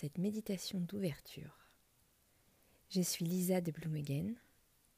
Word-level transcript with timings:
cette 0.00 0.16
méditation 0.16 0.80
d'ouverture. 0.80 1.54
Je 2.88 3.02
suis 3.02 3.26
Lisa 3.26 3.60
de 3.60 3.70
Bloomhagen 3.70 4.32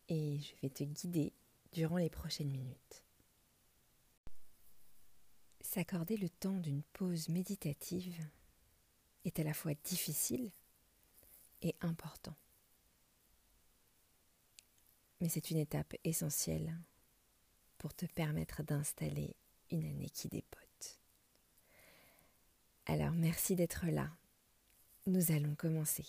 et 0.08 0.38
je 0.38 0.54
vais 0.62 0.70
te 0.70 0.84
guider 0.84 1.32
durant 1.72 1.96
les 1.96 2.08
prochaines 2.08 2.52
minutes. 2.52 3.02
S'accorder 5.60 6.16
le 6.16 6.28
temps 6.28 6.56
d'une 6.56 6.84
pause 6.92 7.28
méditative 7.30 8.16
est 9.24 9.40
à 9.40 9.42
la 9.42 9.54
fois 9.54 9.74
difficile 9.74 10.52
et 11.62 11.74
important. 11.80 12.36
Mais 15.20 15.28
c'est 15.28 15.50
une 15.50 15.58
étape 15.58 15.96
essentielle 16.04 16.78
pour 17.76 17.92
te 17.92 18.06
permettre 18.06 18.62
d'installer 18.62 19.34
une 19.72 19.84
année 19.84 20.10
qui 20.10 20.28
dépote. 20.28 21.00
Alors 22.86 23.14
merci 23.14 23.56
d'être 23.56 23.86
là. 23.86 24.08
Nous 25.06 25.32
allons 25.32 25.56
commencer. 25.56 26.06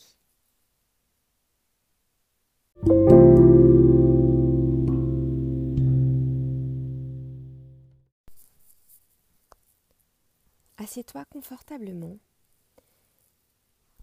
Assieds-toi 10.77 11.25
confortablement 11.25 12.19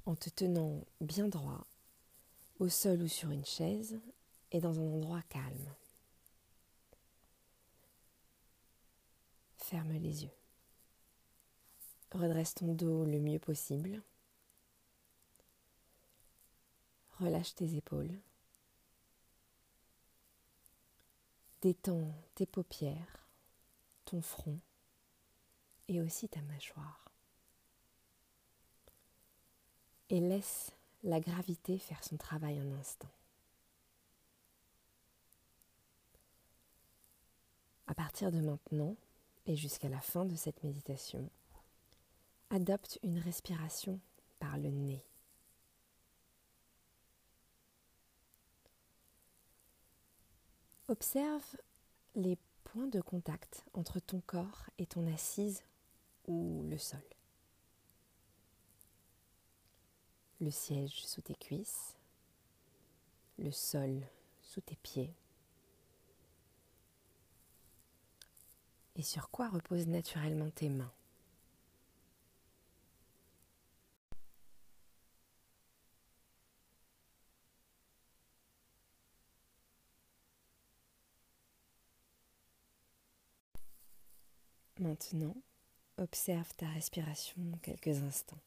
en 0.06 0.16
te 0.16 0.28
tenant 0.28 0.84
bien 1.00 1.28
droit 1.28 1.64
au 2.58 2.68
sol 2.68 3.02
ou 3.02 3.08
sur 3.08 3.30
une 3.30 3.44
chaise 3.44 4.00
et 4.50 4.60
dans 4.60 4.80
un 4.80 4.92
endroit 4.92 5.22
calme. 5.28 5.74
Ferme 9.58 9.92
les 9.92 10.24
yeux. 10.24 10.30
Redresse 12.12 12.54
ton 12.54 12.74
dos 12.74 13.04
le 13.04 13.20
mieux 13.20 13.38
possible. 13.38 14.02
Relâche 17.20 17.54
tes 17.54 17.76
épaules. 17.76 18.18
Détends 21.60 22.10
tes 22.34 22.46
paupières, 22.46 23.28
ton 24.06 24.22
front 24.22 24.58
et 25.88 26.00
aussi 26.00 26.30
ta 26.30 26.40
mâchoire. 26.40 27.12
Et 30.08 30.20
laisse 30.20 30.72
la 31.02 31.20
gravité 31.20 31.78
faire 31.78 32.02
son 32.02 32.16
travail 32.16 32.58
un 32.58 32.72
instant. 32.72 33.10
À 37.86 37.94
partir 37.94 38.32
de 38.32 38.40
maintenant 38.40 38.96
et 39.44 39.56
jusqu'à 39.56 39.90
la 39.90 40.00
fin 40.00 40.24
de 40.24 40.36
cette 40.36 40.62
méditation, 40.64 41.28
adopte 42.48 42.98
une 43.02 43.18
respiration 43.18 44.00
par 44.38 44.56
le 44.56 44.70
nez. 44.70 45.04
Observe 50.90 51.56
les 52.16 52.36
points 52.64 52.88
de 52.88 53.00
contact 53.00 53.64
entre 53.74 54.00
ton 54.00 54.20
corps 54.22 54.64
et 54.76 54.86
ton 54.86 55.06
assise 55.06 55.62
ou 56.26 56.64
le 56.68 56.78
sol. 56.78 56.98
Le 60.40 60.50
siège 60.50 61.06
sous 61.06 61.20
tes 61.22 61.36
cuisses, 61.36 61.96
le 63.38 63.52
sol 63.52 64.00
sous 64.42 64.62
tes 64.62 64.74
pieds. 64.74 65.14
Et 68.96 69.02
sur 69.02 69.30
quoi 69.30 69.48
reposent 69.48 69.86
naturellement 69.86 70.50
tes 70.50 70.70
mains? 70.70 70.92
Maintenant, 84.80 85.36
observe 85.98 86.54
ta 86.56 86.66
respiration 86.68 87.34
quelques 87.62 88.02
instants. 88.02 88.40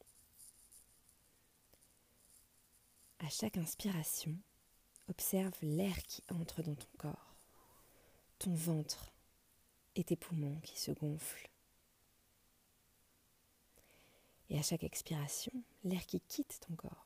À 3.19 3.29
chaque 3.29 3.55
inspiration, 3.57 4.35
observe 5.09 5.53
l'air 5.61 5.95
qui 6.07 6.23
entre 6.31 6.63
dans 6.63 6.73
ton 6.73 6.87
corps, 6.97 7.35
ton 8.39 8.51
ventre 8.55 9.13
et 9.95 10.03
tes 10.03 10.15
poumons 10.15 10.59
qui 10.61 10.79
se 10.79 10.91
gonflent. 10.91 11.51
Et 14.49 14.57
à 14.57 14.63
chaque 14.63 14.83
expiration, 14.83 15.53
l'air 15.83 16.03
qui 16.07 16.19
quitte 16.19 16.61
ton 16.67 16.75
corps 16.75 17.05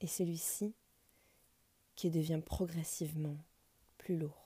et 0.00 0.06
celui-ci 0.06 0.76
qui 1.96 2.10
devient 2.10 2.40
progressivement 2.44 3.36
plus 3.98 4.16
lourd. 4.16 4.45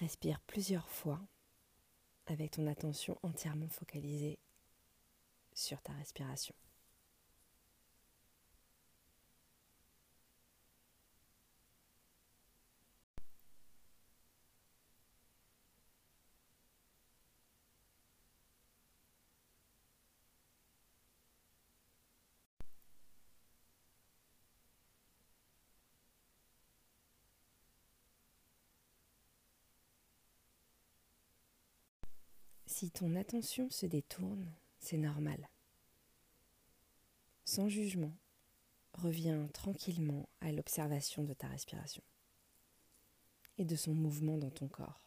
Respire 0.00 0.40
plusieurs 0.46 0.88
fois 0.88 1.20
avec 2.26 2.52
ton 2.52 2.66
attention 2.66 3.18
entièrement 3.22 3.68
focalisée 3.68 4.38
sur 5.54 5.80
ta 5.80 5.92
respiration. 5.94 6.54
Si 32.78 32.90
ton 32.90 33.16
attention 33.16 33.70
se 33.70 33.86
détourne, 33.86 34.52
c'est 34.80 34.98
normal. 34.98 35.48
Sans 37.46 37.70
jugement, 37.70 38.12
reviens 38.92 39.46
tranquillement 39.54 40.28
à 40.42 40.52
l'observation 40.52 41.24
de 41.24 41.32
ta 41.32 41.48
respiration 41.48 42.02
et 43.56 43.64
de 43.64 43.76
son 43.76 43.94
mouvement 43.94 44.36
dans 44.36 44.50
ton 44.50 44.68
corps. 44.68 45.06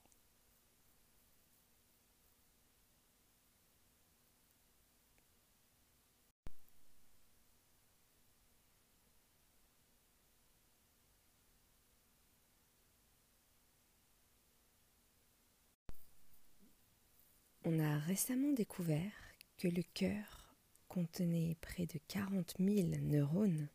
On 17.71 17.79
a 17.79 17.88
récemment 17.99 18.53
découvert 18.53 19.11
que 19.57 19.67
le 19.67 19.83
cœur 19.93 20.55
contenait 20.87 21.55
près 21.61 21.85
de 21.85 21.99
40 22.07 22.55
000 22.59 22.87
neurones 23.01 23.69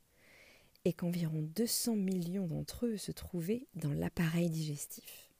et 0.84 0.92
qu'environ 0.92 1.42
200 1.42 1.96
millions 1.96 2.46
d'entre 2.46 2.86
eux 2.86 2.96
se 2.96 3.12
trouvaient 3.12 3.66
dans 3.74 3.92
l'appareil 3.92 4.50
digestif. 4.50 5.30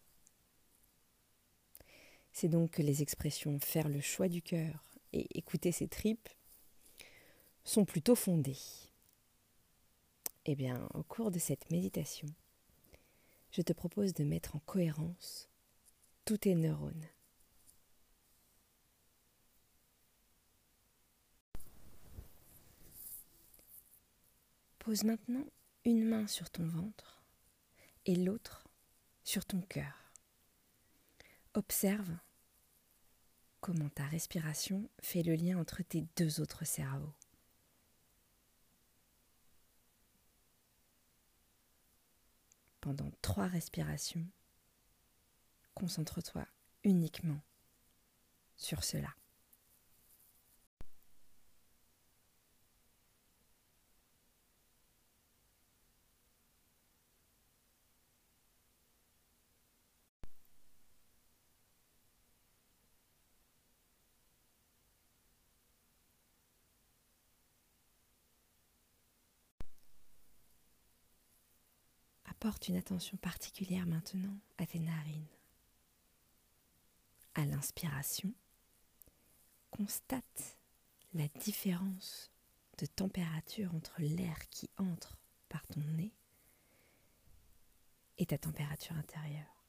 C'est 2.32 2.48
donc 2.48 2.72
que 2.72 2.82
les 2.82 3.02
expressions 3.02 3.58
faire 3.60 3.88
le 3.88 4.00
choix 4.00 4.28
du 4.28 4.42
cœur 4.42 4.84
et 5.12 5.38
écouter 5.38 5.70
ses 5.72 5.88
tripes 5.88 6.28
sont 7.64 7.84
plutôt 7.84 8.14
fondées. 8.14 8.58
Eh 10.46 10.54
bien, 10.54 10.88
au 10.94 11.02
cours 11.02 11.30
de 11.30 11.38
cette 11.38 11.70
méditation, 11.70 12.28
je 13.50 13.62
te 13.62 13.72
propose 13.72 14.14
de 14.14 14.25
mettre 14.25 14.56
en 14.56 14.58
cohérence 14.60 15.48
tous 16.25 16.38
tes 16.38 16.54
neurones 16.54 17.06
Pose 24.84 25.04
maintenant 25.04 25.46
une 25.86 26.04
main 26.04 26.26
sur 26.26 26.50
ton 26.50 26.69
ventre 26.69 27.25
et 28.04 28.14
l'autre 28.14 28.69
sur 29.22 29.46
ton 29.46 29.62
cœur. 29.62 30.12
Observe 31.54 32.19
comment 33.62 33.88
ta 33.88 34.04
respiration 34.04 34.90
fait 35.00 35.22
le 35.22 35.36
lien 35.36 35.58
entre 35.58 35.82
tes 35.82 36.02
deux 36.19 36.38
autres 36.38 36.66
cerveaux. 36.66 37.14
Pendant 42.82 43.10
trois 43.22 43.46
respirations, 43.46 44.26
concentre-toi 45.72 46.46
uniquement 46.82 47.40
sur 48.58 48.84
cela. 48.84 49.14
Porte 72.44 72.69
une 72.69 72.76
attention 72.76 73.17
particulière 73.17 73.87
maintenant 73.87 74.37
à 74.58 74.67
tes 74.67 74.79
narines. 74.79 75.25
À 77.35 77.46
l'inspiration, 77.46 78.35
constate 79.70 80.58
la 81.14 81.26
différence 81.41 82.31
de 82.76 82.85
température 82.85 83.75
entre 83.75 83.94
l'air 83.99 84.37
qui 84.50 84.69
entre 84.76 85.17
par 85.49 85.67
ton 85.69 85.81
nez 85.81 86.12
et 88.19 88.26
ta 88.26 88.37
température 88.37 88.94
intérieure. 88.94 89.64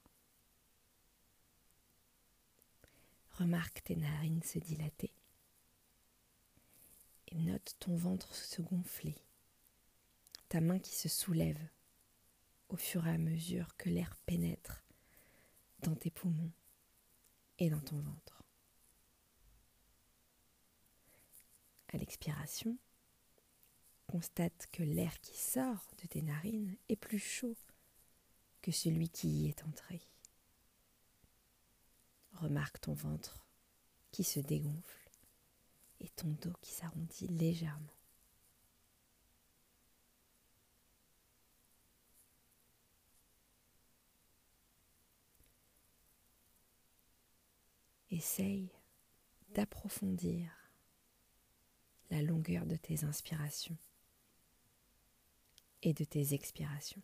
Remarque 3.29 3.85
tes 3.85 3.95
narines 3.95 4.43
se 4.43 4.59
dilater 4.59 5.13
et 7.29 7.35
note 7.35 7.77
ton 7.79 7.95
ventre 7.95 8.35
se 8.35 8.61
gonfler, 8.61 9.15
ta 10.49 10.59
main 10.59 10.79
qui 10.79 10.93
se 10.93 11.07
soulève 11.07 11.69
au 12.69 12.77
fur 12.77 13.05
et 13.07 13.11
à 13.11 13.17
mesure 13.17 13.75
que 13.77 13.89
l'air 13.89 14.15
pénètre 14.25 14.83
dans 15.79 15.95
tes 15.95 16.11
poumons 16.11 16.51
et 17.59 17.69
dans 17.69 17.81
ton 17.81 17.99
ventre. 17.99 18.43
À 21.93 21.97
l'expiration, 21.97 22.77
constate 24.07 24.67
que 24.71 24.83
l'air 24.83 25.19
qui 25.21 25.37
sort 25.37 25.87
de 26.01 26.07
tes 26.07 26.21
narines 26.21 26.75
est 26.89 26.95
plus 26.95 27.19
chaud 27.19 27.55
que 28.61 28.71
celui 28.71 29.09
qui 29.09 29.27
y 29.29 29.47
est 29.47 29.63
entré. 29.63 30.01
Remarque 32.33 32.81
ton 32.81 32.93
ventre 32.93 33.45
qui 34.11 34.23
se 34.23 34.39
dégonfle 34.39 35.09
et 35.99 36.09
ton 36.09 36.29
dos 36.41 36.53
qui 36.61 36.71
s'arrondit 36.71 37.27
légèrement. 37.27 37.93
Essaye 48.15 48.71
d'approfondir 49.49 50.49
la 52.11 52.21
longueur 52.21 52.65
de 52.65 52.77
tes 52.77 53.03
inspirations 53.03 53.77
et 55.81 55.93
de 55.93 56.05
tes 56.05 56.33
expirations. 56.33 57.01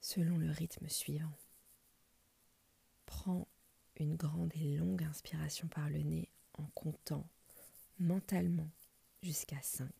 Selon 0.00 0.38
le 0.38 0.50
rythme 0.50 0.88
suivant, 0.88 1.36
prends 3.04 3.46
une 3.96 4.16
grande 4.16 4.54
et 4.54 4.78
longue 4.78 5.04
inspiration 5.04 5.68
par 5.68 5.90
le 5.90 5.98
nez 5.98 6.30
en 6.54 6.64
comptant 6.68 7.28
mentalement 7.98 8.70
jusqu'à 9.22 9.60
5. 9.60 9.90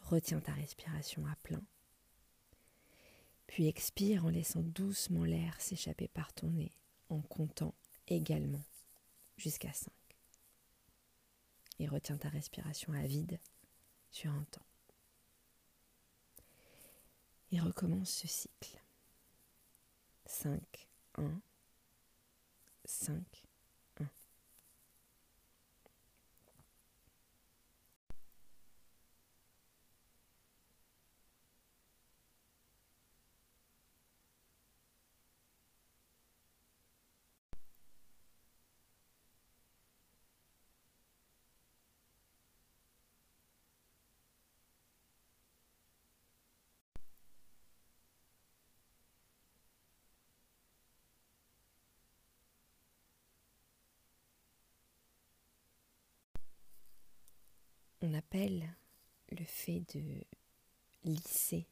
Retiens 0.00 0.40
ta 0.40 0.52
respiration 0.52 1.24
à 1.24 1.34
plein 1.36 1.64
puis 3.46 3.66
expire 3.68 4.24
en 4.24 4.28
laissant 4.28 4.62
doucement 4.62 5.24
l'air 5.24 5.60
s'échapper 5.60 6.08
par 6.08 6.32
ton 6.32 6.50
nez, 6.50 6.72
en 7.08 7.20
comptant 7.20 7.74
également 8.08 8.64
jusqu'à 9.36 9.72
5. 9.72 9.90
Et 11.78 11.86
retiens 11.86 12.16
ta 12.16 12.28
respiration 12.28 12.92
à 12.92 13.06
vide 13.06 13.38
sur 14.10 14.30
un 14.30 14.44
temps. 14.44 14.66
Et 17.52 17.60
recommence 17.60 18.10
ce 18.10 18.26
cycle. 18.26 18.82
5, 20.24 20.88
1, 21.18 21.40
5, 22.84 23.45
appelle 58.14 58.74
le 59.30 59.44
fait 59.44 59.80
de 59.94 60.24
lisser 61.04 61.66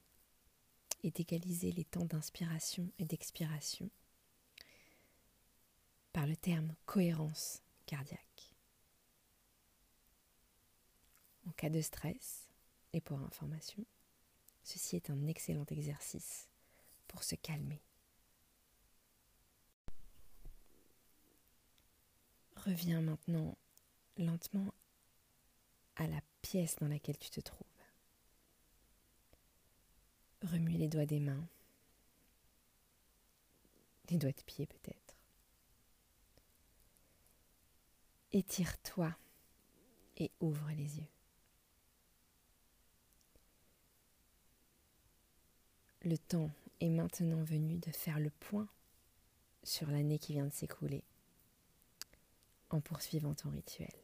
et 1.02 1.10
d'égaliser 1.10 1.72
les 1.72 1.84
temps 1.84 2.04
d'inspiration 2.04 2.90
et 2.98 3.04
d'expiration 3.04 3.90
par 6.12 6.26
le 6.26 6.36
terme 6.36 6.75
cohérence 6.86 7.62
cardiaque. 7.86 8.54
En 11.46 11.50
cas 11.52 11.69
de 11.69 11.82
stress, 11.82 12.48
et 12.94 13.00
pour 13.00 13.19
information, 13.20 13.84
ceci 14.62 14.96
est 14.96 15.10
un 15.10 15.26
excellent 15.26 15.66
exercice 15.66 16.48
pour 17.08 17.22
se 17.22 17.34
calmer. 17.34 17.82
Reviens 22.56 23.02
maintenant 23.02 23.58
lentement 24.16 24.72
à 25.96 26.06
la 26.06 26.20
pièce 26.43 26.76
dans 26.76 26.88
laquelle 26.88 27.19
tu 27.19 27.31
te 27.31 27.41
trouves. 27.41 27.67
Remue 30.43 30.73
les 30.76 30.88
doigts 30.88 31.06
des 31.06 31.20
mains, 31.20 31.49
les 34.11 34.19
doigts 34.19 34.32
de 34.32 34.43
pied 34.43 34.67
peut-être. 34.67 35.17
Étire-toi 38.32 39.17
et 40.16 40.30
ouvre 40.40 40.68
les 40.71 40.99
yeux. 40.99 41.09
Le 46.02 46.18
temps 46.18 46.50
est 46.80 46.90
maintenant 46.90 47.42
venu 47.42 47.78
de 47.78 47.90
faire 47.90 48.18
le 48.18 48.30
point 48.30 48.68
sur 49.62 49.90
l'année 49.90 50.18
qui 50.18 50.35
vient 50.35 50.47
de 50.47 50.52
s'écouler 50.52 51.02
en 52.68 52.80
poursuivant 52.80 53.35
ton 53.35 53.49
rituel. 53.50 54.03